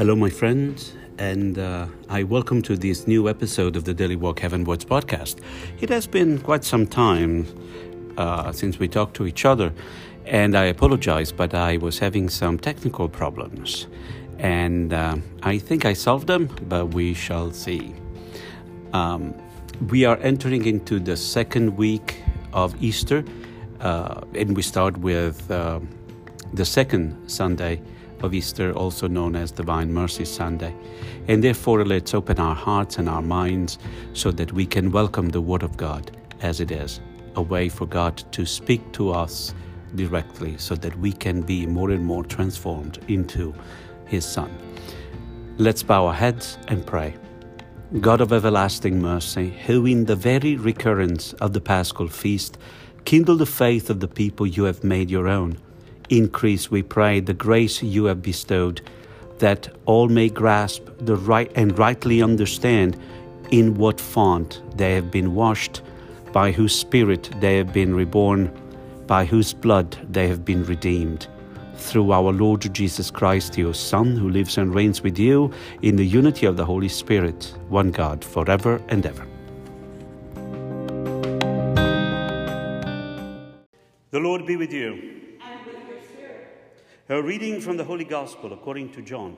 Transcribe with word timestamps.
Hello, 0.00 0.16
my 0.16 0.30
friends, 0.30 0.94
and 1.18 1.58
uh, 1.58 1.86
I 2.08 2.22
welcome 2.22 2.62
to 2.62 2.74
this 2.74 3.06
new 3.06 3.28
episode 3.28 3.76
of 3.76 3.84
the 3.84 3.92
Daily 3.92 4.16
Walk 4.16 4.40
Heavenwards 4.40 4.82
podcast. 4.82 5.42
It 5.82 5.90
has 5.90 6.06
been 6.06 6.38
quite 6.38 6.64
some 6.64 6.86
time 6.86 7.44
uh, 8.16 8.50
since 8.50 8.78
we 8.78 8.88
talked 8.88 9.14
to 9.16 9.26
each 9.26 9.44
other, 9.44 9.74
and 10.24 10.56
I 10.56 10.64
apologize, 10.64 11.32
but 11.32 11.52
I 11.52 11.76
was 11.76 11.98
having 11.98 12.30
some 12.30 12.58
technical 12.58 13.10
problems, 13.10 13.88
and 14.38 14.94
uh, 14.94 15.18
I 15.42 15.58
think 15.58 15.84
I 15.84 15.92
solved 15.92 16.28
them, 16.28 16.46
but 16.66 16.94
we 16.94 17.12
shall 17.12 17.52
see. 17.52 17.94
Um, 18.94 19.34
we 19.90 20.06
are 20.06 20.16
entering 20.22 20.64
into 20.64 20.98
the 20.98 21.18
second 21.18 21.76
week 21.76 22.22
of 22.54 22.74
Easter, 22.82 23.22
uh, 23.80 24.22
and 24.34 24.56
we 24.56 24.62
start 24.62 24.96
with 24.96 25.50
uh, 25.50 25.78
the 26.54 26.64
second 26.64 27.28
Sunday 27.28 27.82
of 28.22 28.34
Easter, 28.34 28.72
also 28.72 29.08
known 29.08 29.36
as 29.36 29.50
Divine 29.50 29.92
Mercy 29.92 30.24
Sunday. 30.24 30.74
And 31.28 31.42
therefore, 31.42 31.84
let's 31.84 32.14
open 32.14 32.38
our 32.38 32.54
hearts 32.54 32.98
and 32.98 33.08
our 33.08 33.22
minds 33.22 33.78
so 34.12 34.30
that 34.32 34.52
we 34.52 34.66
can 34.66 34.90
welcome 34.90 35.28
the 35.28 35.40
Word 35.40 35.62
of 35.62 35.76
God 35.76 36.16
as 36.40 36.60
it 36.60 36.70
is 36.70 37.00
a 37.36 37.42
way 37.42 37.68
for 37.68 37.86
God 37.86 38.16
to 38.32 38.44
speak 38.44 38.92
to 38.92 39.10
us 39.10 39.54
directly 39.94 40.56
so 40.58 40.74
that 40.74 40.96
we 40.98 41.12
can 41.12 41.42
be 41.42 41.66
more 41.66 41.90
and 41.90 42.04
more 42.04 42.24
transformed 42.24 42.98
into 43.08 43.54
His 44.06 44.24
Son. 44.24 44.50
Let's 45.58 45.82
bow 45.82 46.06
our 46.06 46.14
heads 46.14 46.58
and 46.68 46.86
pray. 46.86 47.14
God 48.00 48.20
of 48.20 48.32
everlasting 48.32 49.00
mercy, 49.02 49.50
who 49.66 49.84
in 49.84 50.04
the 50.04 50.16
very 50.16 50.56
recurrence 50.56 51.32
of 51.34 51.52
the 51.52 51.60
Paschal 51.60 52.08
feast 52.08 52.56
kindle 53.04 53.36
the 53.36 53.46
faith 53.46 53.90
of 53.90 54.00
the 54.00 54.08
people 54.08 54.46
you 54.46 54.64
have 54.64 54.84
made 54.84 55.10
your 55.10 55.26
own, 55.26 55.58
Increase, 56.10 56.72
we 56.72 56.82
pray, 56.82 57.20
the 57.20 57.34
grace 57.34 57.84
you 57.84 58.06
have 58.06 58.20
bestowed, 58.20 58.80
that 59.38 59.72
all 59.86 60.08
may 60.08 60.28
grasp 60.28 60.82
the 60.98 61.14
right 61.14 61.50
and 61.54 61.78
rightly 61.78 62.20
understand 62.20 62.98
in 63.52 63.76
what 63.76 64.00
font 64.00 64.60
they 64.76 64.94
have 64.94 65.12
been 65.12 65.36
washed, 65.36 65.82
by 66.32 66.50
whose 66.50 66.74
Spirit 66.74 67.30
they 67.40 67.56
have 67.58 67.72
been 67.72 67.94
reborn, 67.94 68.50
by 69.06 69.24
whose 69.24 69.52
blood 69.52 69.96
they 70.10 70.26
have 70.26 70.44
been 70.44 70.64
redeemed. 70.64 71.28
Through 71.76 72.10
our 72.10 72.32
Lord 72.32 72.74
Jesus 72.74 73.08
Christ, 73.08 73.56
your 73.56 73.72
Son, 73.72 74.16
who 74.16 74.30
lives 74.30 74.58
and 74.58 74.74
reigns 74.74 75.02
with 75.02 75.16
you 75.16 75.52
in 75.82 75.94
the 75.94 76.04
unity 76.04 76.44
of 76.44 76.56
the 76.56 76.66
Holy 76.66 76.88
Spirit, 76.88 77.54
one 77.68 77.92
God, 77.92 78.24
forever 78.24 78.82
and 78.88 79.06
ever. 79.06 79.26
The 84.10 84.18
Lord 84.18 84.44
be 84.44 84.56
with 84.56 84.72
you. 84.72 85.20
A 87.10 87.20
reading 87.20 87.60
from 87.60 87.76
the 87.76 87.82
Holy 87.82 88.04
Gospel 88.04 88.52
according 88.52 88.92
to 88.92 89.02
John. 89.02 89.36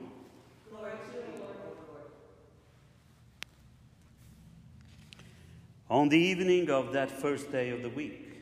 On 5.89 6.07
the 6.07 6.19
evening 6.19 6.69
of 6.69 6.93
that 6.93 7.09
first 7.09 7.51
day 7.51 7.71
of 7.71 7.81
the 7.81 7.89
week, 7.89 8.37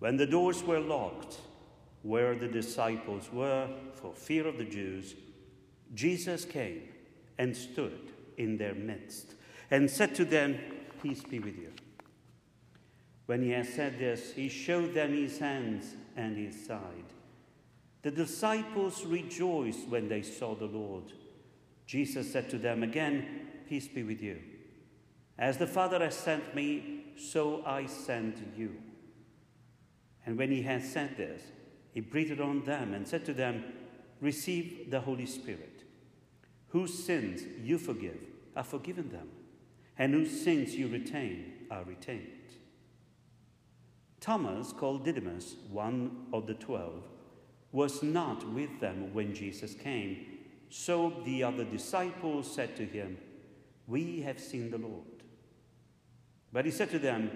when 0.00 0.16
the 0.16 0.26
doors 0.26 0.64
were 0.64 0.80
locked 0.80 1.36
where 2.02 2.34
the 2.34 2.48
disciples 2.48 3.30
were 3.32 3.68
for 3.94 4.12
fear 4.14 4.48
of 4.48 4.58
the 4.58 4.64
Jews, 4.64 5.14
Jesus 5.94 6.44
came 6.44 6.88
and 7.38 7.56
stood 7.56 8.10
in 8.36 8.56
their 8.56 8.74
midst 8.74 9.36
and 9.70 9.88
said 9.88 10.12
to 10.16 10.24
them, 10.24 10.58
Peace 11.00 11.22
be 11.22 11.38
with 11.38 11.56
you. 11.56 11.70
When 13.26 13.42
he 13.42 13.50
had 13.50 13.66
said 13.66 14.00
this, 14.00 14.32
he 14.32 14.48
showed 14.48 14.92
them 14.92 15.14
his 15.14 15.38
hands 15.38 15.94
and 16.16 16.36
his 16.36 16.66
side. 16.66 17.14
The 18.02 18.10
disciples 18.10 19.04
rejoiced 19.04 19.88
when 19.88 20.08
they 20.08 20.22
saw 20.22 20.54
the 20.54 20.66
Lord. 20.66 21.12
Jesus 21.86 22.32
said 22.32 22.48
to 22.50 22.58
them 22.58 22.82
again, 22.82 23.48
Peace 23.68 23.88
be 23.88 24.02
with 24.02 24.22
you. 24.22 24.38
As 25.38 25.58
the 25.58 25.66
Father 25.66 25.98
has 26.00 26.16
sent 26.16 26.54
me, 26.54 27.04
so 27.16 27.64
I 27.64 27.86
send 27.86 28.52
you. 28.56 28.76
And 30.24 30.38
when 30.38 30.50
he 30.50 30.62
had 30.62 30.84
said 30.84 31.16
this, 31.16 31.42
he 31.92 32.00
breathed 32.00 32.40
on 32.40 32.64
them 32.64 32.94
and 32.94 33.06
said 33.06 33.24
to 33.26 33.34
them, 33.34 33.64
Receive 34.20 34.90
the 34.90 35.00
Holy 35.00 35.26
Spirit. 35.26 35.84
Whose 36.68 37.04
sins 37.04 37.42
you 37.62 37.78
forgive 37.78 38.18
are 38.54 38.64
forgiven 38.64 39.10
them, 39.10 39.28
and 39.98 40.14
whose 40.14 40.42
sins 40.42 40.74
you 40.74 40.88
retain 40.88 41.52
are 41.70 41.84
retained. 41.84 42.26
Thomas, 44.20 44.72
called 44.72 45.04
Didymus, 45.04 45.56
one 45.70 46.26
of 46.32 46.46
the 46.46 46.54
twelve, 46.54 47.04
was 47.72 48.02
not 48.02 48.48
with 48.52 48.80
them 48.80 49.14
when 49.14 49.34
Jesus 49.34 49.74
came. 49.74 50.26
So 50.70 51.22
the 51.24 51.42
other 51.42 51.64
disciples 51.64 52.52
said 52.52 52.76
to 52.76 52.84
him, 52.84 53.18
We 53.86 54.20
have 54.22 54.40
seen 54.40 54.70
the 54.70 54.78
Lord. 54.78 55.04
But 56.52 56.64
he 56.64 56.70
said 56.70 56.90
to 56.90 56.98
them, 56.98 57.30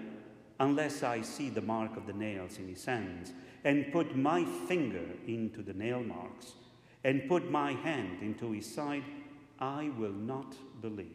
Unless 0.61 1.03
I 1.03 1.23
see 1.23 1.51
the 1.51 1.61
mark 1.61 1.97
of 1.97 2.07
the 2.07 2.13
nails 2.13 2.59
in 2.59 2.69
his 2.69 2.85
hands, 2.85 3.33
and 3.65 3.93
put 3.93 4.17
my 4.17 4.45
finger 4.69 5.05
into 5.27 5.63
the 5.63 5.75
nail 5.75 6.03
marks, 6.03 6.53
and 7.03 7.29
put 7.29 7.51
my 7.51 7.73
hand 7.73 8.23
into 8.23 8.53
his 8.53 8.73
side, 8.73 9.05
I 9.59 9.91
will 9.99 10.13
not 10.13 10.55
believe. 10.81 11.09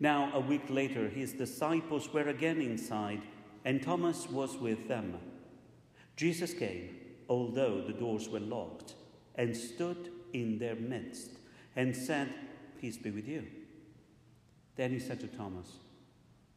Now, 0.00 0.32
a 0.34 0.40
week 0.40 0.68
later, 0.68 1.08
his 1.08 1.32
disciples 1.32 2.12
were 2.12 2.28
again 2.28 2.60
inside, 2.60 3.22
and 3.64 3.80
Thomas 3.80 4.28
was 4.28 4.56
with 4.56 4.88
them. 4.88 5.18
Jesus 6.16 6.52
came, 6.54 6.96
although 7.28 7.80
the 7.80 7.92
doors 7.92 8.28
were 8.28 8.40
locked, 8.40 8.94
and 9.34 9.56
stood 9.56 10.10
in 10.32 10.58
their 10.58 10.74
midst 10.74 11.30
and 11.76 11.96
said, 11.96 12.28
Peace 12.80 12.96
be 12.96 13.10
with 13.10 13.28
you. 13.28 13.46
Then 14.76 14.90
he 14.90 14.98
said 14.98 15.20
to 15.20 15.26
Thomas, 15.26 15.78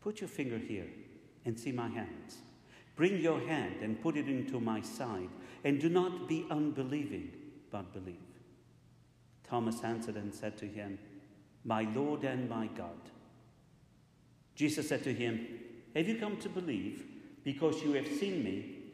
Put 0.02 0.22
your 0.22 0.28
finger 0.28 0.58
here 0.58 0.88
and 1.46 1.60
see 1.60 1.72
my 1.72 1.88
hands. 1.88 2.38
Bring 2.96 3.20
your 3.22 3.40
hand 3.40 3.82
and 3.82 4.02
put 4.02 4.18
it 4.18 4.28
into 4.28 4.60
my 4.60 4.82
side, 4.82 5.30
and 5.64 5.80
do 5.80 5.90
not 5.90 6.28
be 6.28 6.46
unbelieving, 6.50 7.32
but 7.72 7.94
believe. 7.94 8.16
Thomas 9.44 9.84
answered 9.84 10.16
and 10.16 10.34
said 10.34 10.58
to 10.58 10.66
him, 10.66 10.98
My 11.64 11.84
Lord 11.94 12.24
and 12.24 12.50
my 12.50 12.68
God. 12.68 13.12
Jesus 14.56 14.88
said 14.88 15.04
to 15.04 15.14
him, 15.14 15.48
Have 15.96 16.08
you 16.08 16.16
come 16.16 16.38
to 16.38 16.50
believe 16.50 17.06
because 17.44 17.84
you 17.84 17.94
have 17.94 18.08
seen 18.08 18.44
me? 18.44 18.85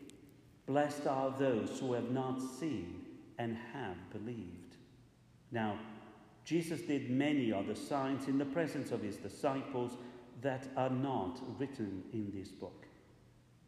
Blessed 0.71 1.05
are 1.05 1.35
those 1.37 1.81
who 1.81 1.91
have 1.91 2.11
not 2.11 2.39
seen 2.41 3.01
and 3.37 3.57
have 3.73 3.97
believed. 4.09 4.77
Now, 5.51 5.77
Jesus 6.45 6.79
did 6.79 7.11
many 7.11 7.51
other 7.51 7.75
signs 7.75 8.29
in 8.29 8.37
the 8.37 8.45
presence 8.45 8.91
of 8.91 9.01
his 9.01 9.17
disciples 9.17 9.97
that 10.41 10.69
are 10.77 10.89
not 10.89 11.41
written 11.59 12.03
in 12.13 12.31
this 12.33 12.51
book. 12.51 12.85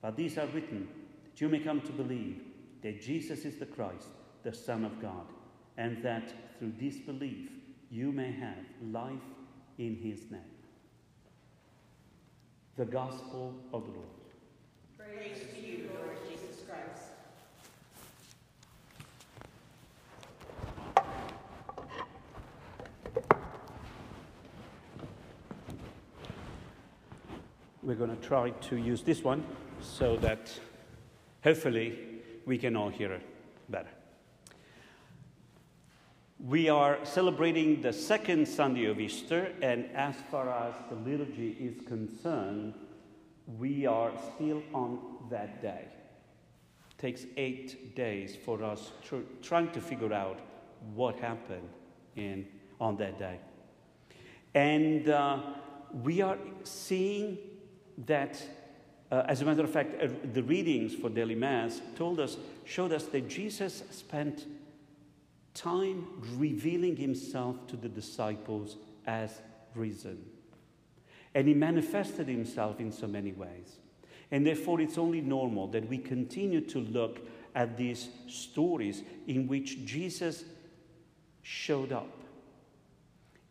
But 0.01 0.15
these 0.15 0.37
are 0.37 0.47
written 0.47 0.87
that 1.25 1.41
you 1.41 1.49
may 1.49 1.59
come 1.59 1.81
to 1.81 1.91
believe 1.91 2.41
that 2.83 3.01
Jesus 3.01 3.43
is 3.43 3.57
the 3.57 3.65
Christ, 3.65 4.07
the 4.43 4.53
Son 4.53 4.85
of 4.85 5.01
God, 5.01 5.25
and 5.75 6.01
that 6.03 6.33
through 6.57 6.71
this 6.79 6.99
belief 6.99 7.49
you 7.91 8.13
may 8.13 8.31
have 8.31 8.63
life 8.93 9.27
in 9.77 9.97
his 9.97 10.31
name. 10.31 10.39
The 12.77 12.85
Gospel 12.85 13.53
of 13.73 13.83
the 13.87 13.91
Lord. 13.91 14.23
Praise 14.97 15.39
to 15.53 15.61
you, 15.61 15.89
Lord 15.93 16.17
Jesus 16.29 16.61
Christ. 16.65 17.13
We're 27.83 27.95
going 27.95 28.15
to 28.15 28.27
try 28.27 28.51
to 28.51 28.77
use 28.77 29.01
this 29.01 29.25
one 29.25 29.43
so 29.81 30.15
that 30.17 30.57
hopefully 31.43 31.99
we 32.45 32.57
can 32.57 32.77
all 32.77 32.87
hear 32.87 33.11
it 33.11 33.21
better. 33.67 33.89
We 36.39 36.69
are 36.69 36.97
celebrating 37.03 37.81
the 37.81 37.91
second 37.91 38.47
Sunday 38.47 38.85
of 38.85 39.01
Easter, 39.01 39.51
and 39.61 39.89
as 39.93 40.15
far 40.31 40.49
as 40.49 40.75
the 40.89 40.95
liturgy 40.95 41.57
is 41.59 41.85
concerned, 41.85 42.73
we 43.57 43.85
are 43.85 44.13
still 44.33 44.63
on 44.73 44.99
that 45.29 45.61
day. 45.61 45.85
It 46.89 46.97
takes 46.97 47.25
eight 47.35 47.95
days 47.97 48.33
for 48.33 48.63
us 48.63 48.93
tr- 49.03 49.27
trying 49.41 49.71
to 49.71 49.81
figure 49.81 50.13
out 50.13 50.39
what 50.93 51.17
happened 51.17 51.67
in, 52.15 52.47
on 52.79 52.95
that 52.97 53.19
day. 53.19 53.39
And 54.55 55.09
uh, 55.09 55.39
we 56.01 56.21
are 56.21 56.37
seeing 56.63 57.37
that, 58.05 58.41
uh, 59.11 59.23
as 59.27 59.41
a 59.41 59.45
matter 59.45 59.63
of 59.63 59.69
fact, 59.69 60.01
uh, 60.01 60.07
the 60.33 60.43
readings 60.43 60.95
for 60.95 61.09
daily 61.09 61.35
Mass 61.35 61.81
told 61.95 62.19
us, 62.19 62.37
showed 62.65 62.91
us 62.91 63.05
that 63.05 63.29
Jesus 63.29 63.83
spent 63.91 64.45
time 65.53 66.07
revealing 66.35 66.95
himself 66.95 67.67
to 67.67 67.75
the 67.75 67.89
disciples 67.89 68.77
as 69.05 69.41
risen. 69.75 70.25
And 71.35 71.47
he 71.47 71.53
manifested 71.53 72.27
himself 72.27 72.79
in 72.79 72.91
so 72.91 73.07
many 73.07 73.31
ways. 73.31 73.77
And 74.31 74.45
therefore, 74.45 74.81
it's 74.81 74.97
only 74.97 75.21
normal 75.21 75.67
that 75.67 75.87
we 75.87 75.97
continue 75.97 76.61
to 76.61 76.79
look 76.79 77.19
at 77.55 77.77
these 77.77 78.09
stories 78.27 79.03
in 79.27 79.47
which 79.47 79.85
Jesus 79.85 80.43
showed 81.43 81.91
up. 81.91 82.09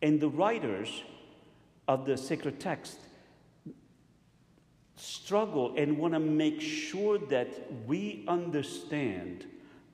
And 0.01 0.21
the 0.21 0.29
writers 0.29 1.03
of 1.87 2.05
the 2.07 2.17
sacred 2.17 2.59
text 2.59 2.99
struggle 5.03 5.75
and 5.77 5.99
want 5.99 6.15
to 6.15 6.21
make 6.21 6.61
sure 6.61 7.19
that 7.19 7.49
we 7.87 8.25
understand 8.29 9.45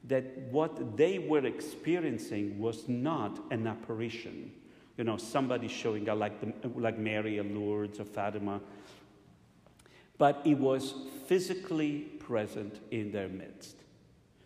that 0.05 0.37
what 0.51 0.99
they 0.99 1.19
were 1.19 1.47
experiencing 1.47 2.59
was 2.59 2.87
not 2.89 3.39
an 3.51 3.67
apparition. 3.67 4.53
You 4.99 5.05
know, 5.05 5.17
somebody 5.17 5.67
showing 5.67 6.09
up 6.11 6.19
like, 6.19 6.41
the, 6.41 6.69
like 6.79 6.99
Mary 6.99 7.39
or 7.39 7.45
Lourdes 7.45 8.01
or 8.01 8.05
Fatima, 8.05 8.61
but 10.19 10.43
it 10.45 10.59
was 10.59 10.95
physically 11.27 12.01
present 12.19 12.81
in 12.91 13.11
their 13.11 13.29
midst. 13.29 13.77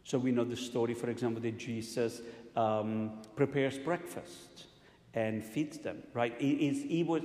So 0.05 0.17
we 0.17 0.31
know 0.31 0.45
the 0.45 0.57
story, 0.57 0.95
for 0.95 1.11
example, 1.11 1.43
that 1.43 1.59
Jesus 1.59 2.21
um, 2.55 3.19
prepares 3.35 3.79
breakfast 3.79 4.67
and 5.15 5.45
feeds 5.45 5.79
them, 5.79 6.05
right? 6.15 6.41
It, 6.41 6.45
it 6.45 7.07
was, 7.07 7.23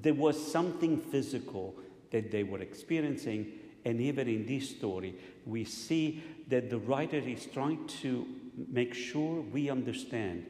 there 0.00 0.14
was 0.14 0.52
something 0.52 0.96
physical 0.96 1.74
that 2.12 2.30
they 2.30 2.44
were 2.44 2.60
experiencing. 2.60 3.52
And 3.84 4.00
even 4.00 4.28
in 4.28 4.46
this 4.46 4.70
story, 4.70 5.16
we 5.44 5.64
see 5.64 6.22
that 6.48 6.70
the 6.70 6.78
writer 6.78 7.16
is 7.16 7.46
trying 7.46 7.86
to 8.02 8.26
make 8.70 8.94
sure 8.94 9.40
we 9.40 9.68
understand 9.68 10.46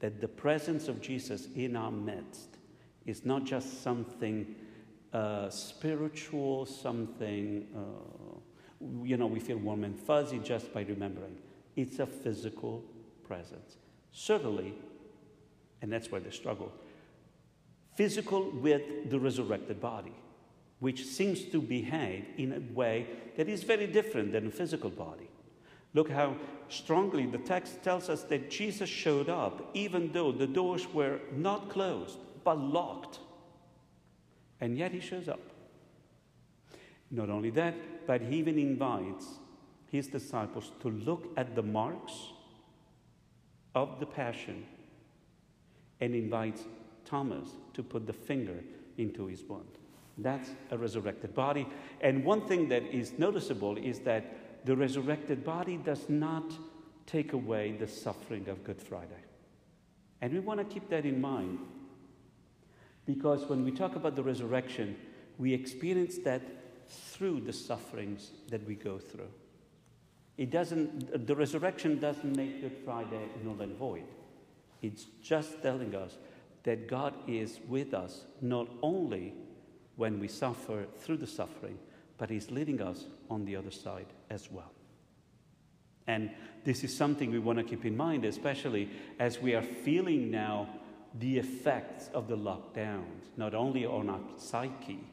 that 0.00 0.20
the 0.20 0.26
presence 0.26 0.88
of 0.88 1.00
Jesus 1.00 1.46
in 1.54 1.76
our 1.76 1.92
midst 1.92 2.56
is 3.06 3.24
not 3.24 3.44
just 3.44 3.82
something 3.82 4.56
uh, 5.12 5.48
spiritual, 5.50 6.66
something, 6.66 7.66
uh, 7.76 9.04
you 9.04 9.16
know, 9.16 9.26
we 9.26 9.38
feel 9.38 9.58
warm 9.58 9.84
and 9.84 9.96
fuzzy 9.96 10.38
just 10.38 10.72
by 10.72 10.82
remembering. 10.82 11.36
It's 11.76 11.98
a 11.98 12.06
physical 12.06 12.82
presence. 13.22 13.76
Certainly, 14.10 14.74
and 15.82 15.92
that's 15.92 16.10
where 16.10 16.20
they 16.20 16.30
struggle, 16.30 16.72
physical 17.94 18.50
with 18.50 19.10
the 19.10 19.20
resurrected 19.20 19.80
body 19.80 20.14
which 20.82 21.06
seems 21.06 21.44
to 21.44 21.62
behave 21.62 22.24
in 22.38 22.52
a 22.52 22.74
way 22.74 23.06
that 23.36 23.48
is 23.48 23.62
very 23.62 23.86
different 23.86 24.32
than 24.32 24.48
a 24.48 24.50
physical 24.50 24.90
body. 24.90 25.30
Look 25.94 26.10
how 26.10 26.34
strongly 26.68 27.24
the 27.24 27.38
text 27.38 27.84
tells 27.84 28.08
us 28.08 28.24
that 28.24 28.50
Jesus 28.50 28.88
showed 28.88 29.28
up 29.28 29.70
even 29.74 30.10
though 30.10 30.32
the 30.32 30.48
doors 30.48 30.92
were 30.92 31.20
not 31.36 31.68
closed 31.68 32.18
but 32.42 32.58
locked. 32.58 33.20
And 34.60 34.76
yet 34.76 34.90
he 34.90 34.98
shows 34.98 35.28
up. 35.28 35.38
Not 37.12 37.30
only 37.30 37.50
that, 37.50 37.76
but 38.08 38.20
he 38.20 38.38
even 38.38 38.58
invites 38.58 39.26
his 39.88 40.08
disciples 40.08 40.72
to 40.80 40.90
look 40.90 41.32
at 41.36 41.54
the 41.54 41.62
marks 41.62 42.30
of 43.76 44.00
the 44.00 44.06
passion 44.06 44.66
and 46.00 46.12
invites 46.12 46.64
Thomas 47.04 47.50
to 47.74 47.84
put 47.84 48.04
the 48.04 48.12
finger 48.12 48.64
into 48.98 49.26
his 49.26 49.44
wound. 49.44 49.78
That's 50.18 50.50
a 50.70 50.78
resurrected 50.78 51.34
body. 51.34 51.66
And 52.00 52.24
one 52.24 52.42
thing 52.42 52.68
that 52.68 52.84
is 52.84 53.18
noticeable 53.18 53.76
is 53.76 54.00
that 54.00 54.64
the 54.66 54.76
resurrected 54.76 55.44
body 55.44 55.76
does 55.76 56.08
not 56.08 56.52
take 57.06 57.32
away 57.32 57.72
the 57.72 57.88
suffering 57.88 58.48
of 58.48 58.62
Good 58.64 58.80
Friday. 58.80 59.22
And 60.20 60.32
we 60.32 60.40
want 60.40 60.60
to 60.60 60.64
keep 60.64 60.88
that 60.90 61.04
in 61.04 61.20
mind 61.20 61.58
because 63.06 63.48
when 63.48 63.64
we 63.64 63.72
talk 63.72 63.96
about 63.96 64.14
the 64.14 64.22
resurrection, 64.22 64.96
we 65.38 65.52
experience 65.52 66.18
that 66.18 66.42
through 66.88 67.40
the 67.40 67.52
sufferings 67.52 68.30
that 68.48 68.64
we 68.66 68.74
go 68.74 68.98
through. 68.98 69.30
It 70.36 70.50
doesn't, 70.50 71.26
the 71.26 71.34
resurrection 71.34 71.98
doesn't 71.98 72.36
make 72.36 72.60
Good 72.60 72.76
Friday 72.84 73.28
null 73.44 73.60
and 73.60 73.76
void. 73.76 74.04
It's 74.80 75.06
just 75.22 75.62
telling 75.62 75.94
us 75.94 76.16
that 76.64 76.88
God 76.88 77.14
is 77.26 77.60
with 77.68 77.94
us 77.94 78.24
not 78.40 78.68
only 78.82 79.34
when 79.96 80.18
we 80.18 80.28
suffer 80.28 80.86
through 81.00 81.18
the 81.18 81.26
suffering, 81.26 81.78
but 82.18 82.30
He's 82.30 82.50
leading 82.50 82.80
us 82.80 83.06
on 83.30 83.44
the 83.44 83.56
other 83.56 83.70
side 83.70 84.06
as 84.30 84.50
well. 84.50 84.72
And 86.06 86.30
this 86.64 86.84
is 86.84 86.96
something 86.96 87.30
we 87.30 87.38
want 87.38 87.58
to 87.58 87.64
keep 87.64 87.84
in 87.84 87.96
mind, 87.96 88.24
especially 88.24 88.90
as 89.18 89.40
we 89.40 89.54
are 89.54 89.62
feeling 89.62 90.30
now 90.30 90.68
the 91.18 91.38
effects 91.38 92.08
of 92.14 92.28
the 92.28 92.36
lockdowns, 92.36 93.24
not 93.36 93.54
only 93.54 93.84
on 93.84 94.08
our 94.08 94.20
psyche, 94.36 95.04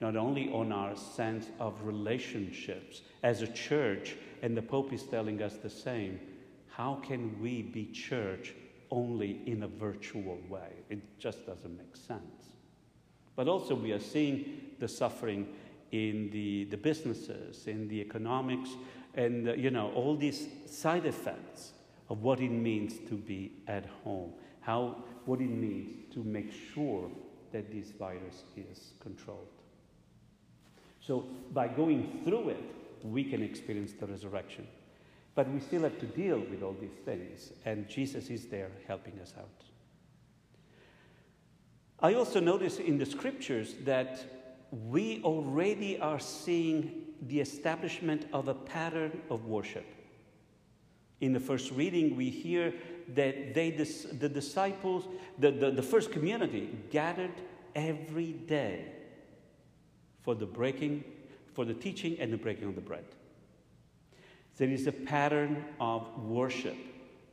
not 0.00 0.16
only 0.16 0.50
on 0.52 0.72
our 0.72 0.96
sense 0.96 1.46
of 1.58 1.74
relationships 1.82 3.02
as 3.22 3.42
a 3.42 3.48
church, 3.48 4.16
and 4.42 4.56
the 4.56 4.62
Pope 4.62 4.92
is 4.92 5.02
telling 5.02 5.42
us 5.42 5.56
the 5.56 5.70
same. 5.70 6.18
How 6.68 6.94
can 7.06 7.40
we 7.42 7.62
be 7.62 7.86
church 7.86 8.54
only 8.90 9.42
in 9.46 9.64
a 9.64 9.68
virtual 9.68 10.38
way? 10.48 10.70
It 10.88 11.18
just 11.18 11.46
doesn't 11.46 11.76
make 11.76 11.96
sense. 11.96 12.54
But 13.40 13.48
also, 13.48 13.74
we 13.74 13.90
are 13.92 13.98
seeing 13.98 14.74
the 14.80 14.86
suffering 14.86 15.48
in 15.92 16.28
the, 16.30 16.64
the 16.64 16.76
businesses, 16.76 17.66
in 17.66 17.88
the 17.88 17.98
economics, 17.98 18.68
and 19.14 19.48
uh, 19.48 19.54
you 19.54 19.70
know, 19.70 19.90
all 19.92 20.14
these 20.14 20.46
side 20.66 21.06
effects 21.06 21.72
of 22.10 22.22
what 22.22 22.40
it 22.40 22.50
means 22.50 22.98
to 23.08 23.14
be 23.14 23.52
at 23.66 23.86
home, 24.04 24.34
how, 24.60 25.04
what 25.24 25.40
it 25.40 25.48
means 25.48 26.12
to 26.12 26.22
make 26.22 26.52
sure 26.74 27.10
that 27.50 27.72
this 27.72 27.92
virus 27.92 28.42
is 28.58 28.92
controlled. 29.00 29.48
So, 31.00 31.24
by 31.54 31.68
going 31.68 32.20
through 32.22 32.50
it, 32.50 32.74
we 33.04 33.24
can 33.24 33.42
experience 33.42 33.94
the 33.98 34.06
resurrection. 34.06 34.66
But 35.34 35.48
we 35.50 35.60
still 35.60 35.84
have 35.84 35.98
to 36.00 36.06
deal 36.06 36.40
with 36.40 36.62
all 36.62 36.76
these 36.78 36.98
things, 37.06 37.52
and 37.64 37.88
Jesus 37.88 38.28
is 38.28 38.48
there 38.48 38.70
helping 38.86 39.18
us 39.18 39.32
out. 39.38 39.48
I 42.02 42.14
also 42.14 42.40
notice 42.40 42.78
in 42.78 42.98
the 42.98 43.06
scriptures 43.06 43.74
that 43.84 44.24
we 44.70 45.22
already 45.22 45.98
are 45.98 46.18
seeing 46.18 47.06
the 47.22 47.40
establishment 47.40 48.26
of 48.32 48.48
a 48.48 48.54
pattern 48.54 49.20
of 49.28 49.44
worship. 49.44 49.84
In 51.20 51.34
the 51.34 51.40
first 51.40 51.72
reading, 51.72 52.16
we 52.16 52.30
hear 52.30 52.72
that 53.14 53.52
they, 53.52 53.70
the 53.70 54.28
disciples, 54.28 55.06
the, 55.38 55.50
the, 55.50 55.70
the 55.70 55.82
first 55.82 56.10
community, 56.10 56.70
gathered 56.90 57.34
every 57.74 58.32
day 58.32 58.86
for 60.22 60.34
the 60.34 60.46
breaking, 60.46 61.04
for 61.52 61.66
the 61.66 61.74
teaching 61.74 62.18
and 62.18 62.32
the 62.32 62.38
breaking 62.38 62.68
of 62.68 62.74
the 62.74 62.80
bread. 62.80 63.04
There 64.56 64.70
is 64.70 64.86
a 64.86 64.92
pattern 64.92 65.64
of 65.78 66.06
worship 66.22 66.76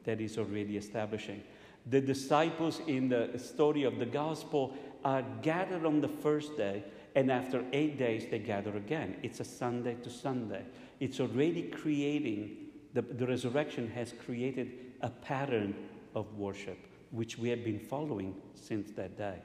that 0.03 0.19
is 0.19 0.37
already 0.37 0.77
establishing. 0.77 1.43
The 1.89 2.01
disciples 2.01 2.81
in 2.87 3.09
the 3.09 3.37
story 3.37 3.83
of 3.83 3.97
the 3.97 4.05
gospel 4.05 4.75
are 5.05 5.23
gathered 5.41 5.85
on 5.85 6.01
the 6.01 6.09
first 6.09 6.57
day, 6.57 6.83
and 7.15 7.31
after 7.31 7.63
eight 7.71 7.97
days, 7.97 8.25
they 8.29 8.39
gather 8.39 8.75
again. 8.75 9.15
It's 9.23 9.39
a 9.39 9.45
Sunday 9.45 9.95
to 10.03 10.09
Sunday. 10.09 10.63
It's 10.99 11.19
already 11.19 11.63
creating, 11.63 12.57
the, 12.93 13.01
the 13.03 13.25
resurrection 13.25 13.89
has 13.91 14.13
created 14.25 14.71
a 15.01 15.09
pattern 15.09 15.75
of 16.13 16.37
worship, 16.37 16.77
which 17.11 17.37
we 17.37 17.49
have 17.49 17.63
been 17.63 17.79
following 17.79 18.35
since 18.53 18.91
that 18.91 19.17
day. 19.17 19.37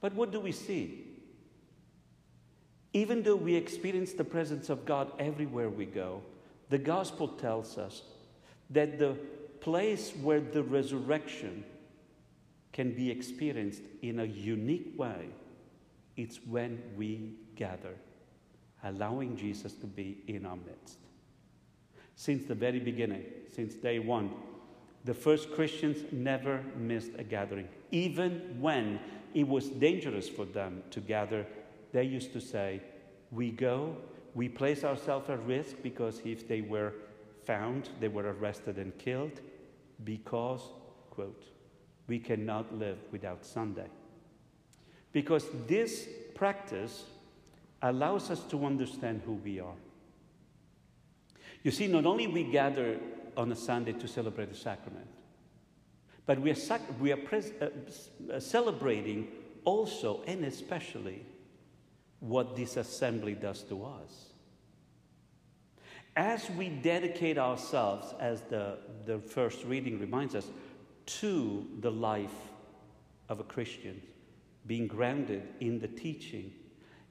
But 0.00 0.14
what 0.14 0.32
do 0.32 0.40
we 0.40 0.52
see? 0.52 1.04
Even 2.94 3.22
though 3.22 3.36
we 3.36 3.54
experience 3.54 4.12
the 4.14 4.24
presence 4.24 4.70
of 4.70 4.86
God 4.86 5.12
everywhere 5.18 5.68
we 5.68 5.84
go, 5.84 6.22
the 6.70 6.78
gospel 6.78 7.28
tells 7.28 7.76
us 7.76 8.02
that 8.70 8.98
the 8.98 9.16
place 9.60 10.12
where 10.22 10.40
the 10.40 10.62
resurrection 10.62 11.64
can 12.72 12.92
be 12.92 13.10
experienced 13.10 13.82
in 14.02 14.20
a 14.20 14.24
unique 14.24 14.92
way, 14.96 15.28
it's 16.16 16.38
when 16.46 16.82
we 16.96 17.34
gather, 17.56 17.94
allowing 18.84 19.36
Jesus 19.36 19.72
to 19.74 19.86
be 19.86 20.18
in 20.26 20.46
our 20.46 20.56
midst. 20.56 20.98
Since 22.16 22.46
the 22.46 22.54
very 22.54 22.80
beginning, 22.80 23.24
since 23.54 23.74
day 23.74 23.98
one, 23.98 24.30
the 25.04 25.14
first 25.14 25.52
Christians 25.52 26.04
never 26.12 26.62
missed 26.76 27.12
a 27.16 27.24
gathering. 27.24 27.68
Even 27.90 28.56
when 28.60 29.00
it 29.34 29.46
was 29.46 29.68
dangerous 29.68 30.28
for 30.28 30.44
them 30.44 30.82
to 30.90 31.00
gather, 31.00 31.46
they 31.92 32.04
used 32.04 32.32
to 32.32 32.40
say, 32.40 32.82
We 33.30 33.50
go, 33.50 33.96
we 34.34 34.48
place 34.48 34.84
ourselves 34.84 35.30
at 35.30 35.44
risk 35.46 35.76
because 35.82 36.20
if 36.24 36.46
they 36.46 36.60
were 36.60 36.92
found, 37.48 37.88
they 37.98 38.08
were 38.08 38.30
arrested 38.34 38.76
and 38.76 38.96
killed 38.98 39.40
because, 40.04 40.60
quote, 41.08 41.44
we 42.06 42.18
cannot 42.18 42.78
live 42.78 42.98
without 43.10 43.42
Sunday. 43.42 43.88
Because 45.12 45.46
this 45.66 46.06
practice 46.34 47.04
allows 47.80 48.30
us 48.30 48.40
to 48.50 48.66
understand 48.66 49.22
who 49.24 49.32
we 49.32 49.60
are. 49.60 49.80
You 51.62 51.70
see, 51.70 51.86
not 51.86 52.04
only 52.04 52.26
we 52.26 52.44
gather 52.44 52.98
on 53.34 53.50
a 53.50 53.56
Sunday 53.56 53.92
to 53.92 54.06
celebrate 54.06 54.50
the 54.50 54.54
sacrament, 54.56 55.08
but 56.26 56.38
we 56.38 56.50
are, 56.50 56.60
sac- 56.68 57.00
we 57.00 57.12
are 57.12 57.16
pres- 57.16 57.52
uh, 57.62 57.70
uh 58.30 58.40
celebrating 58.40 59.26
also 59.64 60.22
and 60.26 60.44
especially 60.44 61.24
what 62.20 62.54
this 62.56 62.76
assembly 62.76 63.34
does 63.34 63.62
to 63.62 63.84
us 63.84 64.28
as 66.18 66.50
we 66.50 66.68
dedicate 66.68 67.38
ourselves, 67.38 68.12
as 68.18 68.40
the, 68.50 68.76
the 69.06 69.20
first 69.20 69.64
reading 69.64 70.00
reminds 70.00 70.34
us, 70.34 70.50
to 71.06 71.64
the 71.78 71.90
life 71.90 72.34
of 73.28 73.38
a 73.38 73.44
Christian, 73.44 74.02
being 74.66 74.88
grounded 74.88 75.44
in 75.60 75.78
the 75.78 75.86
teaching, 75.86 76.52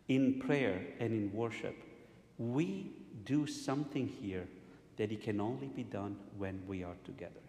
in 0.10 0.42
prayer, 0.42 0.82
and 1.00 1.14
in 1.14 1.32
worship, 1.32 1.76
we 2.38 2.92
do 3.24 3.48
something 3.48 4.08
here 4.08 4.46
that 4.98 5.10
it 5.10 5.24
can 5.24 5.40
only 5.40 5.68
be 5.68 5.84
done 5.84 6.18
when 6.38 6.62
we 6.68 6.84
are 6.84 6.98
together. 7.06 7.40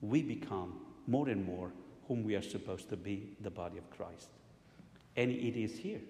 We 0.00 0.22
become 0.22 0.80
more 1.06 1.28
and 1.28 1.46
more 1.46 1.70
whom 2.08 2.24
we 2.24 2.34
are 2.34 2.42
supposed 2.42 2.88
to 2.88 2.96
be, 2.96 3.36
the 3.42 3.50
body 3.50 3.78
of 3.78 3.88
Christ. 3.90 4.30
And 5.16 5.30
it 5.30 5.56
is 5.56 5.78
here. 5.78 6.00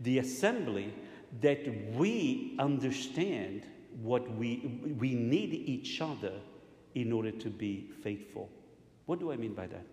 The 0.00 0.18
assembly 0.18 0.92
that 1.40 1.66
we 1.94 2.56
understand 2.58 3.62
what 4.02 4.30
we, 4.36 4.80
we 4.98 5.14
need 5.14 5.52
each 5.52 6.00
other 6.00 6.32
in 6.94 7.12
order 7.12 7.30
to 7.30 7.50
be 7.50 7.90
faithful. 8.02 8.50
What 9.06 9.20
do 9.20 9.32
I 9.32 9.36
mean 9.36 9.54
by 9.54 9.66
that? 9.68 9.86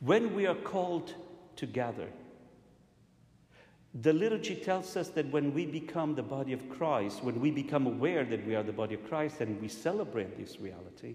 When 0.00 0.34
we 0.34 0.46
are 0.46 0.54
called 0.54 1.14
together, 1.56 2.08
the 4.02 4.12
liturgy 4.12 4.56
tells 4.56 4.96
us 4.96 5.08
that 5.10 5.30
when 5.30 5.54
we 5.54 5.66
become 5.66 6.14
the 6.14 6.22
body 6.22 6.52
of 6.52 6.68
Christ, 6.68 7.22
when 7.22 7.40
we 7.40 7.50
become 7.50 7.86
aware 7.86 8.24
that 8.24 8.44
we 8.44 8.56
are 8.56 8.62
the 8.62 8.72
body 8.72 8.96
of 8.96 9.08
Christ 9.08 9.40
and 9.40 9.60
we 9.60 9.68
celebrate 9.68 10.36
this 10.36 10.58
reality, 10.58 11.14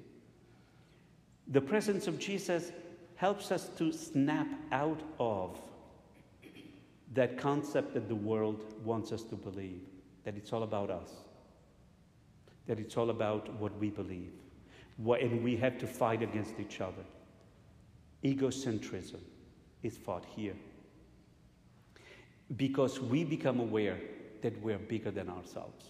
the 1.48 1.60
presence 1.60 2.08
of 2.08 2.20
Jesus 2.20 2.72
helps 3.16 3.52
us 3.52 3.70
to 3.78 3.92
snap 3.92 4.48
out 4.72 5.02
of 5.20 5.60
that 7.14 7.38
concept 7.38 7.94
that 7.96 8.08
the 8.08 8.16
world 8.16 8.74
wants 8.86 9.12
us 9.12 9.24
to 9.24 9.36
believe 9.36 9.82
that 10.24 10.38
it's 10.38 10.54
all 10.54 10.64
about 10.64 10.90
us, 10.90 11.10
that 12.68 12.80
it's 12.80 12.98
all 12.98 13.10
about 13.10 13.54
what 13.60 13.78
we 13.80 13.90
believe, 13.90 14.34
and 14.98 15.44
we 15.44 15.56
have 15.58 15.78
to 15.80 15.88
fight 15.88 16.22
against 16.22 16.60
each 16.60 16.82
other. 16.82 17.04
Egocentrism 18.24 19.22
is 19.82 19.98
fought 19.98 20.26
here 20.36 20.56
because 22.58 23.00
we 23.00 23.24
become 23.24 23.60
aware 23.60 23.98
that 24.42 24.62
we're 24.62 24.78
bigger 24.78 25.12
than 25.12 25.30
ourselves. 25.30 25.86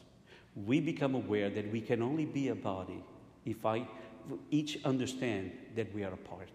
We 0.55 0.79
become 0.79 1.15
aware 1.15 1.49
that 1.49 1.71
we 1.71 1.81
can 1.81 2.01
only 2.01 2.25
be 2.25 2.49
a 2.49 2.55
body 2.55 3.03
if 3.45 3.65
I 3.65 3.87
each 4.51 4.83
understand 4.83 5.51
that 5.75 5.93
we 5.93 6.03
are 6.03 6.13
a 6.13 6.17
part. 6.17 6.49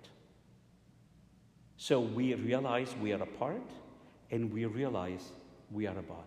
So 1.76 2.00
we 2.00 2.35
realize 2.35 2.94
we 3.00 3.12
are 3.12 3.23
a 3.23 3.26
part 3.26 3.71
and 4.30 4.52
we 4.52 4.64
realize 4.64 5.33
we 5.71 5.87
are 5.87 5.99
a 5.99 6.02
body. 6.02 6.23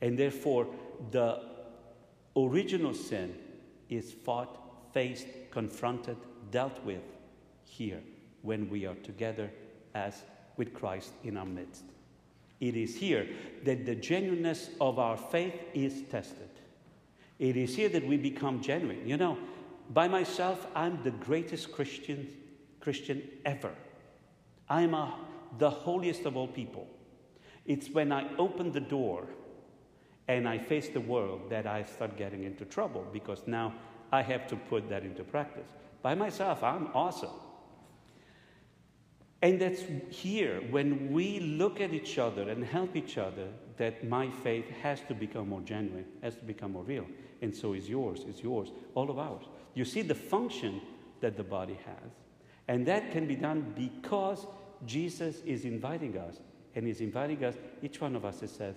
And 0.00 0.18
therefore, 0.18 0.66
the 1.10 1.40
original 2.36 2.94
sin 2.94 3.34
is 3.88 4.12
fought, 4.12 4.58
faced, 4.92 5.26
confronted, 5.50 6.16
dealt 6.50 6.82
with 6.84 7.02
here 7.64 8.00
when 8.42 8.68
we 8.68 8.86
are 8.86 8.94
together 8.96 9.50
as 9.94 10.22
with 10.56 10.74
Christ 10.74 11.12
in 11.24 11.36
our 11.36 11.46
midst. 11.46 11.84
It 12.60 12.76
is 12.76 12.94
here 12.94 13.26
that 13.64 13.86
the 13.86 13.94
genuineness 13.94 14.70
of 14.80 14.98
our 14.98 15.16
faith 15.16 15.54
is 15.74 16.02
tested. 16.10 16.48
It 17.38 17.56
is 17.56 17.74
here 17.74 17.88
that 17.88 18.06
we 18.06 18.16
become 18.16 18.60
genuine. 18.60 19.06
You 19.06 19.16
know, 19.16 19.38
by 19.90 20.06
myself, 20.08 20.66
I'm 20.74 21.02
the 21.02 21.10
greatest 21.10 21.72
Christian, 21.72 22.32
Christian 22.80 23.22
ever. 23.44 23.72
I'm 24.68 24.94
a, 24.94 25.04
uh, 25.04 25.10
the 25.58 25.70
holiest 25.70 26.24
of 26.24 26.36
all 26.36 26.46
people. 26.46 26.86
It's 27.66 27.90
when 27.90 28.12
I 28.12 28.34
open 28.36 28.72
the 28.72 28.80
door 28.80 29.26
and 30.28 30.48
I 30.48 30.58
face 30.58 30.88
the 30.88 31.00
world 31.00 31.50
that 31.50 31.66
I 31.66 31.82
start 31.82 32.16
getting 32.16 32.44
into 32.44 32.64
trouble 32.64 33.06
because 33.12 33.42
now 33.46 33.74
I 34.12 34.22
have 34.22 34.46
to 34.48 34.56
put 34.56 34.88
that 34.88 35.04
into 35.04 35.24
practice. 35.24 35.68
By 36.02 36.14
myself, 36.14 36.62
I'm 36.62 36.88
awesome. 36.94 37.30
And 39.40 39.60
that's 39.60 39.82
here, 40.08 40.62
when 40.70 41.12
we 41.12 41.40
look 41.40 41.80
at 41.80 41.92
each 41.92 42.16
other 42.18 42.48
and 42.48 42.64
help 42.64 42.94
each 42.94 43.18
other, 43.18 43.48
that 43.76 44.08
my 44.08 44.30
faith 44.30 44.68
has 44.82 45.00
to 45.08 45.14
become 45.14 45.48
more 45.48 45.60
genuine, 45.62 46.04
has 46.22 46.36
to 46.36 46.44
become 46.44 46.72
more 46.72 46.84
real. 46.84 47.06
And 47.40 47.54
so 47.54 47.72
is 47.72 47.88
yours, 47.88 48.20
is 48.20 48.40
yours, 48.40 48.70
all 48.94 49.10
of 49.10 49.18
ours. 49.18 49.44
You 49.74 49.84
see 49.84 50.02
the 50.02 50.14
function 50.14 50.80
that 51.20 51.36
the 51.36 51.42
body 51.42 51.78
has. 51.84 52.12
And 52.68 52.86
that 52.86 53.10
can 53.10 53.26
be 53.26 53.34
done 53.34 53.72
because 53.74 54.46
Jesus 54.86 55.40
is 55.44 55.64
inviting 55.64 56.16
us. 56.16 56.36
And 56.76 56.86
He's 56.86 57.00
inviting 57.00 57.44
us, 57.44 57.54
each 57.82 58.00
one 58.00 58.14
of 58.14 58.24
us, 58.24 58.40
He 58.40 58.46
says, 58.46 58.76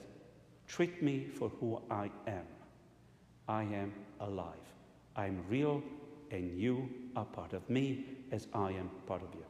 treat 0.68 1.02
me 1.02 1.26
for 1.26 1.50
who 1.60 1.82
I 1.90 2.10
am. 2.28 2.46
I 3.48 3.64
am 3.64 3.94
alive. 4.20 4.54
I'm 5.16 5.44
real, 5.50 5.82
and 6.32 6.58
you 6.58 6.90
are 7.16 7.26
part 7.26 7.54
of 7.54 7.70
me 7.70 8.06
as 8.32 8.48
I 8.54 8.72
am 8.72 8.90
part 9.08 9.22
of 9.22 9.30
you. 9.34 9.46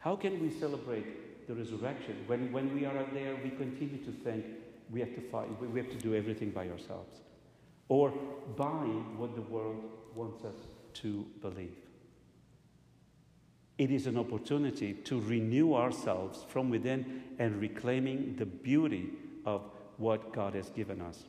How 0.00 0.16
can 0.16 0.40
we 0.40 0.50
celebrate 0.50 1.46
the 1.46 1.54
resurrection 1.54 2.24
when, 2.26 2.52
when 2.52 2.74
we 2.74 2.84
are 2.84 3.06
there, 3.12 3.36
we 3.42 3.50
continue 3.50 3.98
to 4.04 4.10
think 4.10 4.44
we 4.90 5.00
have 5.00 5.14
to 5.14 5.20
fight, 5.20 5.48
we 5.60 5.78
have 5.80 5.90
to 5.90 5.98
do 5.98 6.14
everything 6.14 6.50
by 6.50 6.68
ourselves? 6.68 7.20
Or 7.88 8.10
buy 8.56 8.86
what 9.16 9.34
the 9.34 9.42
world 9.42 9.82
wants 10.14 10.44
us 10.44 10.54
to 10.94 11.26
believe? 11.40 11.76
It 13.78 13.90
is 13.90 14.06
an 14.06 14.16
opportunity 14.16 14.94
to 14.94 15.20
renew 15.20 15.74
ourselves 15.74 16.44
from 16.48 16.70
within 16.70 17.22
and 17.38 17.60
reclaiming 17.60 18.36
the 18.36 18.46
beauty 18.46 19.10
of 19.44 19.62
what 20.02 20.32
God 20.32 20.54
has 20.54 20.68
given 20.70 21.00
us 21.00 21.24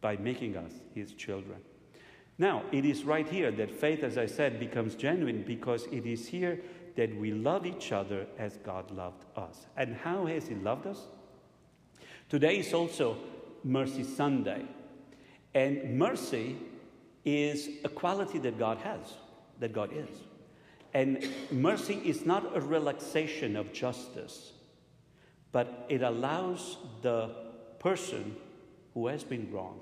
by 0.00 0.16
making 0.16 0.56
us 0.56 0.72
His 0.94 1.12
children. 1.12 1.58
Now, 2.38 2.62
it 2.72 2.84
is 2.84 3.04
right 3.04 3.28
here 3.28 3.50
that 3.50 3.70
faith, 3.70 4.02
as 4.02 4.16
I 4.16 4.26
said, 4.26 4.58
becomes 4.58 4.94
genuine 4.94 5.44
because 5.46 5.86
it 5.92 6.06
is 6.06 6.26
here 6.26 6.60
that 6.96 7.14
we 7.16 7.32
love 7.32 7.66
each 7.66 7.92
other 7.92 8.26
as 8.38 8.56
God 8.58 8.90
loved 8.90 9.24
us. 9.36 9.66
And 9.76 9.94
how 9.94 10.26
has 10.26 10.48
He 10.48 10.54
loved 10.54 10.86
us? 10.86 11.06
Today 12.28 12.58
is 12.58 12.72
also 12.72 13.18
Mercy 13.64 14.04
Sunday. 14.04 14.64
And 15.54 15.98
mercy 15.98 16.56
is 17.24 17.68
a 17.84 17.88
quality 17.88 18.38
that 18.38 18.58
God 18.58 18.78
has, 18.78 19.14
that 19.60 19.72
God 19.72 19.90
is. 19.92 20.08
And 20.94 21.26
mercy 21.50 22.00
is 22.04 22.26
not 22.26 22.56
a 22.56 22.60
relaxation 22.60 23.56
of 23.56 23.72
justice, 23.72 24.52
but 25.52 25.86
it 25.88 26.02
allows 26.02 26.78
the 27.02 27.30
person 27.82 28.36
who 28.94 29.08
has 29.08 29.24
been 29.24 29.50
wronged 29.50 29.80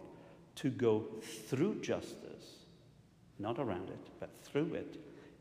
to 0.57 0.71
go 0.71 1.05
through 1.49 1.81
justice, 1.81 2.65
not 3.39 3.59
around 3.59 3.91
it, 3.91 4.09
but 4.19 4.31
through 4.43 4.75
it, 4.75 4.97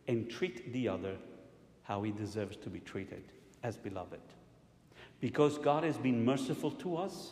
and 0.07 0.29
treat 0.29 0.73
the 0.73 0.87
other 0.87 1.15
how 1.83 2.03
he 2.03 2.11
deserves 2.11 2.57
to 2.57 2.69
be 2.69 2.79
treated 2.79 3.23
as 3.63 3.77
beloved. 3.77 4.19
Because 5.19 5.57
God 5.57 5.83
has 5.83 5.97
been 5.97 6.23
merciful 6.23 6.71
to 6.71 6.97
us, 6.97 7.31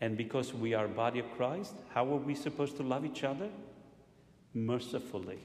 and 0.00 0.16
because 0.16 0.54
we 0.54 0.74
are 0.74 0.88
body 0.88 1.20
of 1.20 1.30
Christ, 1.36 1.74
how 1.92 2.04
are 2.12 2.16
we 2.16 2.34
supposed 2.34 2.76
to 2.78 2.82
love 2.82 3.04
each 3.04 3.24
other? 3.24 3.48
Mercifully. 4.54 5.38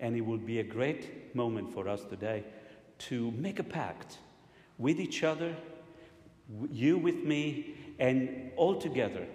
And 0.00 0.16
it 0.16 0.20
will 0.20 0.38
be 0.38 0.60
a 0.60 0.64
great 0.64 1.34
moment 1.34 1.72
for 1.72 1.88
us 1.88 2.04
today 2.04 2.44
to 2.98 3.30
make 3.32 3.58
a 3.58 3.64
pact 3.64 4.18
with 4.76 5.00
each 5.00 5.24
other, 5.24 5.56
you 6.70 6.98
with 6.98 7.24
me, 7.24 7.74
and 7.98 8.50
all 8.56 8.80
together, 8.80 9.26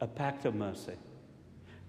a 0.00 0.06
pact 0.06 0.44
of 0.44 0.54
mercy, 0.54 0.94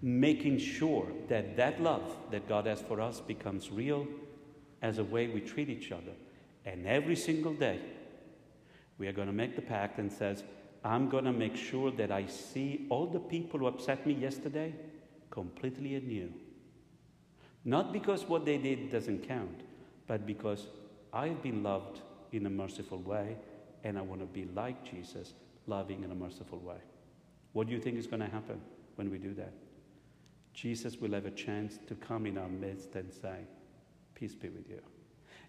making 0.02 0.58
sure 0.58 1.08
that 1.28 1.56
that 1.58 1.82
love 1.82 2.18
that 2.32 2.48
God 2.48 2.66
has 2.66 2.82
for 2.82 3.00
us 3.02 3.20
becomes 3.20 3.72
real 3.72 4.08
as 4.82 4.98
a 4.98 5.04
way 5.04 5.28
we 5.28 5.42
treat 5.42 5.70
each 5.70 5.92
other. 5.92 6.14
And 6.66 6.88
every 6.88 7.16
single 7.16 7.54
day, 7.54 7.80
we 8.98 9.08
are 9.08 9.14
going 9.14 9.28
to 9.28 9.34
make 9.34 9.56
the 9.56 9.62
pact 9.62 10.00
and 10.00 10.12
says, 10.12 10.44
I'm 10.84 11.10
going 11.10 11.26
to 11.26 11.34
make 11.34 11.56
sure 11.56 11.92
that 11.92 12.12
I 12.12 12.26
see 12.28 12.86
all 12.90 13.08
the 13.08 13.20
people 13.20 13.60
who 13.60 13.68
upset 13.68 14.06
me 14.06 14.14
yesterday 14.14 14.74
completely 15.30 15.96
anew. 15.96 16.32
Not 17.66 17.94
because 17.94 18.28
what 18.28 18.46
they 18.46 18.58
did 18.58 18.92
doesn't 18.92 19.28
count, 19.28 19.62
but 20.08 20.26
because 20.26 20.68
I've 21.14 21.42
been 21.42 21.64
loved 21.64 22.02
in 22.32 22.46
a 22.46 22.50
merciful 22.50 23.00
way 23.00 23.38
and 23.84 23.98
I 23.98 24.02
want 24.02 24.22
to 24.22 24.28
be 24.28 24.46
like 24.56 24.84
Jesus, 24.84 25.34
loving 25.68 26.04
in 26.04 26.12
a 26.12 26.16
merciful 26.16 26.60
way. 26.60 26.78
What 27.54 27.68
do 27.68 27.74
you 27.74 27.80
think 27.80 27.98
is 27.98 28.08
going 28.08 28.22
to 28.22 28.30
happen 28.30 28.62
when 28.96 29.10
we 29.10 29.18
do 29.18 29.34
that? 29.36 29.54
Jesus 30.54 30.98
will 30.98 31.12
have 31.12 31.26
a 31.26 31.32
chance 31.32 31.80
to 31.88 31.96
come 31.96 32.26
in 32.26 32.38
our 32.38 32.48
midst 32.48 32.96
and 32.96 33.12
say, 33.12 33.40
Peace 34.16 34.36
be 34.36 34.50
with 34.50 34.70
you. 34.70 34.80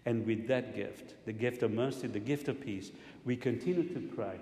And 0.05 0.25
with 0.25 0.47
that 0.47 0.75
gift, 0.75 1.15
the 1.25 1.33
gift 1.33 1.63
of 1.63 1.71
mercy, 1.71 2.07
the 2.07 2.19
gift 2.19 2.47
of 2.47 2.61
peace, 2.61 2.91
we 3.23 3.35
continue 3.35 3.91
to 3.93 3.99
pray, 4.15 4.39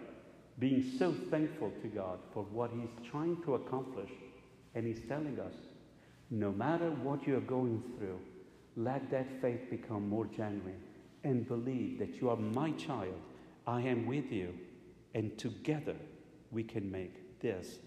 being 0.59 0.83
so 0.97 1.13
thankful 1.29 1.71
to 1.81 1.87
God 1.87 2.19
for 2.33 2.43
what 2.43 2.71
He's 2.71 3.09
trying 3.09 3.41
to 3.43 3.55
accomplish. 3.55 4.09
And 4.75 4.85
He's 4.85 5.01
telling 5.07 5.39
us 5.39 5.53
no 6.29 6.51
matter 6.51 6.89
what 6.89 7.27
you 7.27 7.37
are 7.37 7.41
going 7.41 7.83
through, 7.97 8.19
let 8.75 9.09
that 9.11 9.27
faith 9.41 9.69
become 9.69 10.09
more 10.09 10.25
genuine 10.25 10.81
and 11.23 11.47
believe 11.47 11.99
that 11.99 12.15
you 12.15 12.29
are 12.29 12.35
my 12.35 12.71
child. 12.71 13.21
I 13.65 13.81
am 13.81 14.05
with 14.05 14.31
you. 14.31 14.53
And 15.13 15.37
together 15.37 15.95
we 16.51 16.63
can 16.63 16.91
make 16.91 17.39
this 17.39 17.79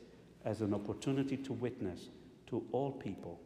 as 0.44 0.60
an 0.60 0.72
opportunity 0.72 1.36
to 1.36 1.52
witness 1.52 2.08
to 2.48 2.64
all 2.72 2.92
people 2.92 3.40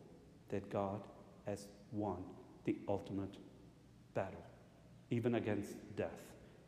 that 0.51 0.69
God 0.71 1.01
has 1.47 1.67
won 1.93 2.23
the 2.65 2.77
ultimate 2.89 3.37
battle, 4.15 4.45
even 5.11 5.37
against 5.37 5.75
death, 5.97 6.21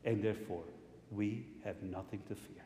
and 0.05 0.23
therefore 0.23 0.65
we 1.11 1.45
have 1.65 1.83
nothing 1.83 2.23
to 2.29 2.35
fear. 2.35 2.63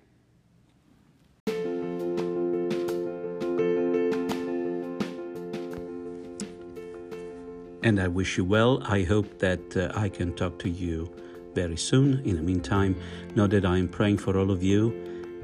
And 7.82 8.00
I 8.00 8.08
wish 8.08 8.36
you 8.36 8.44
well. 8.44 8.82
I 8.84 9.02
hope 9.02 9.38
that 9.38 9.76
uh, 9.76 9.92
I 9.94 10.08
can 10.08 10.34
talk 10.34 10.58
to 10.60 10.68
you 10.68 11.08
very 11.56 11.76
soon. 11.76 12.20
In 12.24 12.36
the 12.36 12.42
meantime, 12.42 12.94
know 13.34 13.48
that 13.48 13.64
I 13.64 13.78
am 13.78 13.88
praying 13.88 14.18
for 14.18 14.38
all 14.38 14.50
of 14.52 14.62
you, 14.62 14.82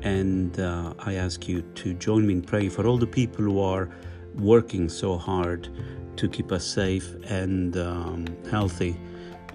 and 0.02 0.60
uh, 0.60 0.92
I 0.98 1.14
ask 1.14 1.48
you 1.48 1.62
to 1.62 1.94
join 1.94 2.26
me 2.26 2.34
in 2.34 2.42
praying 2.42 2.70
for 2.70 2.86
all 2.86 2.98
the 2.98 3.12
people 3.20 3.44
who 3.44 3.60
are 3.60 3.88
working 4.36 4.88
so 4.88 5.16
hard 5.16 5.68
to 6.16 6.28
keep 6.28 6.52
us 6.52 6.64
safe 6.64 7.08
and 7.30 7.76
um, 7.76 8.26
healthy 8.50 8.94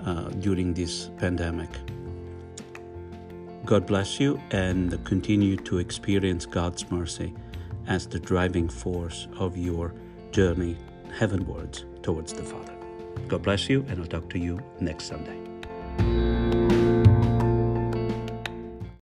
uh, 0.06 0.30
during 0.46 0.74
this 0.74 1.12
pandemic. 1.18 1.70
God 3.66 3.86
bless 3.86 4.20
you 4.20 4.42
and 4.52 5.04
continue 5.06 5.58
to 5.58 5.78
experience 5.78 6.46
God's 6.46 6.90
mercy 6.90 7.34
as 7.88 8.08
the 8.08 8.20
driving 8.20 8.70
force 8.70 9.28
of 9.38 9.58
your 9.58 9.94
journey 10.32 10.76
heavenwards 11.20 11.86
towards 12.02 12.34
the 12.34 12.44
Father. 12.44 12.74
God 13.28 13.44
bless 13.44 13.70
you, 13.70 13.86
and 13.90 14.00
I'll 14.00 14.08
talk 14.08 14.30
to 14.30 14.40
you 14.40 14.60
next 14.80 15.06
Sunday. 15.08 16.37